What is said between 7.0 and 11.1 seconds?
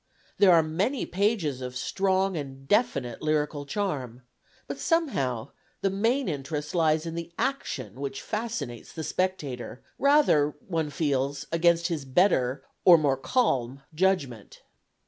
in the action which fascinates the spectator, rather, one